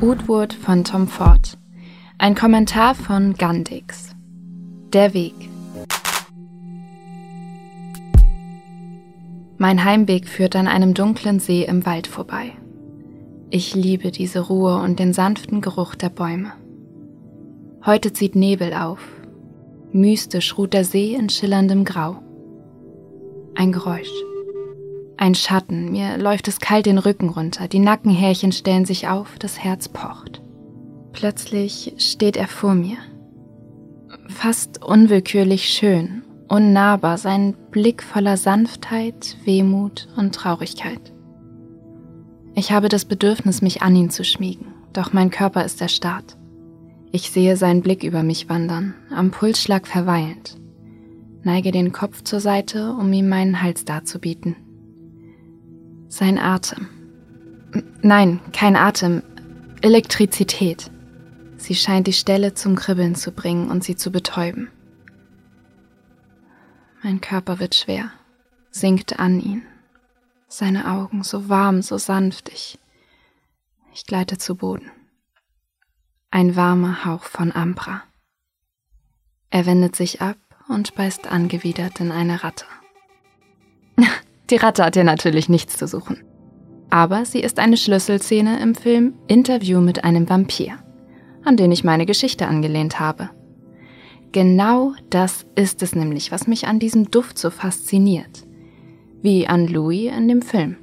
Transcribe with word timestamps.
Woodward 0.00 0.54
von 0.54 0.82
Tom 0.82 1.08
Ford. 1.08 1.58
Ein 2.16 2.34
Kommentar 2.34 2.94
von 2.94 3.34
Gandix. 3.34 4.16
Der 4.94 5.12
Weg. 5.12 5.34
Mein 9.58 9.84
Heimweg 9.84 10.26
führt 10.26 10.56
an 10.56 10.68
einem 10.68 10.94
dunklen 10.94 11.38
See 11.38 11.64
im 11.64 11.84
Wald 11.84 12.06
vorbei. 12.06 12.52
Ich 13.50 13.74
liebe 13.74 14.10
diese 14.10 14.40
Ruhe 14.40 14.80
und 14.80 14.98
den 14.98 15.12
sanften 15.12 15.60
Geruch 15.60 15.94
der 15.96 16.08
Bäume. 16.08 16.52
Heute 17.84 18.14
zieht 18.14 18.34
Nebel 18.34 18.72
auf. 18.72 19.06
Mystisch 19.92 20.56
ruht 20.56 20.72
der 20.72 20.84
See 20.84 21.14
in 21.14 21.28
schillerndem 21.28 21.84
Grau. 21.84 22.22
Ein 23.54 23.70
Geräusch. 23.70 24.08
Ein 25.20 25.34
Schatten, 25.34 25.92
mir 25.92 26.16
läuft 26.16 26.48
es 26.48 26.60
kalt 26.60 26.86
den 26.86 26.96
Rücken 26.96 27.28
runter, 27.28 27.68
die 27.68 27.78
Nackenhärchen 27.78 28.52
stellen 28.52 28.86
sich 28.86 29.06
auf, 29.06 29.38
das 29.38 29.58
Herz 29.62 29.86
pocht. 29.86 30.40
Plötzlich 31.12 31.92
steht 31.98 32.38
er 32.38 32.48
vor 32.48 32.72
mir. 32.72 32.96
Fast 34.28 34.82
unwillkürlich 34.82 35.68
schön, 35.68 36.22
unnahbar, 36.48 37.18
sein 37.18 37.54
Blick 37.70 38.02
voller 38.02 38.38
Sanftheit, 38.38 39.36
Wehmut 39.44 40.08
und 40.16 40.34
Traurigkeit. 40.34 41.12
Ich 42.54 42.72
habe 42.72 42.88
das 42.88 43.04
Bedürfnis, 43.04 43.60
mich 43.60 43.82
an 43.82 43.94
ihn 43.94 44.08
zu 44.08 44.24
schmiegen, 44.24 44.68
doch 44.94 45.12
mein 45.12 45.30
Körper 45.30 45.66
ist 45.66 45.82
erstarrt. 45.82 46.38
Ich 47.12 47.30
sehe 47.30 47.58
seinen 47.58 47.82
Blick 47.82 48.04
über 48.04 48.22
mich 48.22 48.48
wandern, 48.48 48.94
am 49.14 49.32
Pulsschlag 49.32 49.86
verweilend, 49.86 50.56
neige 51.42 51.72
den 51.72 51.92
Kopf 51.92 52.22
zur 52.24 52.40
Seite, 52.40 52.94
um 52.94 53.12
ihm 53.12 53.28
meinen 53.28 53.60
Hals 53.60 53.84
darzubieten. 53.84 54.56
Sein 56.10 56.40
Atem. 56.40 56.88
Nein, 58.02 58.40
kein 58.52 58.74
Atem. 58.74 59.22
Elektrizität. 59.80 60.90
Sie 61.56 61.76
scheint 61.76 62.08
die 62.08 62.12
Stelle 62.12 62.52
zum 62.52 62.74
Kribbeln 62.74 63.14
zu 63.14 63.30
bringen 63.30 63.70
und 63.70 63.84
sie 63.84 63.94
zu 63.94 64.10
betäuben. 64.10 64.68
Mein 67.04 67.20
Körper 67.20 67.60
wird 67.60 67.76
schwer, 67.76 68.10
sinkt 68.72 69.20
an 69.20 69.38
ihn. 69.40 69.62
Seine 70.48 70.90
Augen 70.90 71.22
so 71.22 71.48
warm, 71.48 71.80
so 71.80 71.96
sanft. 71.96 72.48
Ich, 72.48 72.80
ich 73.94 74.04
gleite 74.04 74.36
zu 74.36 74.56
Boden. 74.56 74.90
Ein 76.32 76.56
warmer 76.56 77.04
Hauch 77.04 77.22
von 77.22 77.52
Ambra. 77.52 78.02
Er 79.48 79.64
wendet 79.64 79.94
sich 79.94 80.20
ab 80.20 80.38
und 80.66 80.96
beißt 80.96 81.28
angewidert 81.28 82.00
in 82.00 82.10
eine 82.10 82.42
Ratte. 82.42 82.66
Die 84.50 84.56
Ratte 84.56 84.84
hat 84.84 84.94
hier 84.94 85.04
natürlich 85.04 85.48
nichts 85.48 85.76
zu 85.76 85.86
suchen. 85.86 86.22
Aber 86.90 87.24
sie 87.24 87.40
ist 87.40 87.60
eine 87.60 87.76
Schlüsselszene 87.76 88.60
im 88.60 88.74
Film 88.74 89.14
Interview 89.28 89.80
mit 89.80 90.02
einem 90.02 90.28
Vampir, 90.28 90.78
an 91.44 91.56
den 91.56 91.70
ich 91.70 91.84
meine 91.84 92.04
Geschichte 92.04 92.48
angelehnt 92.48 92.98
habe. 92.98 93.30
Genau 94.32 94.92
das 95.08 95.46
ist 95.54 95.82
es 95.82 95.94
nämlich, 95.94 96.32
was 96.32 96.46
mich 96.46 96.66
an 96.66 96.78
diesem 96.80 97.10
Duft 97.10 97.38
so 97.38 97.50
fasziniert. 97.50 98.44
Wie 99.22 99.46
an 99.46 99.66
Louis 99.68 100.12
in 100.16 100.28
dem 100.28 100.42
Film. 100.42 100.76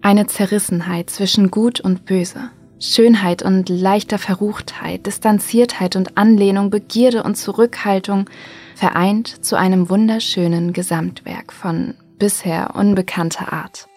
Eine 0.00 0.26
Zerrissenheit 0.26 1.10
zwischen 1.10 1.50
Gut 1.50 1.80
und 1.80 2.04
Böse. 2.04 2.50
Schönheit 2.80 3.42
und 3.42 3.68
leichter 3.68 4.18
Verruchtheit, 4.18 5.06
Distanziertheit 5.06 5.96
und 5.96 6.16
Anlehnung, 6.16 6.70
Begierde 6.70 7.24
und 7.24 7.36
Zurückhaltung, 7.36 8.30
vereint 8.76 9.44
zu 9.44 9.56
einem 9.56 9.90
wunderschönen 9.90 10.72
Gesamtwerk 10.72 11.52
von 11.52 11.94
bisher 12.18 12.74
unbekannter 12.74 13.52
Art. 13.52 13.88